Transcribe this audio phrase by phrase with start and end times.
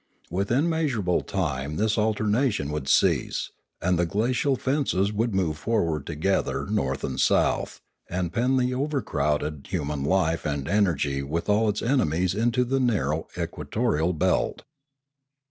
[0.31, 6.65] Within measurable time this alternation would cease, and the glacial fences would move forward together
[6.65, 12.09] north and south, and pen the overcrowded human life and energy with all its ene
[12.09, 14.63] mies into the narrow equatorial belt.